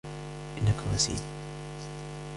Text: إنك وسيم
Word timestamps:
إنك 0.57 0.75
وسيم 0.93 1.21